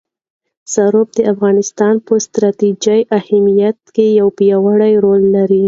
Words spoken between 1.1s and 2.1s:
د افغانستان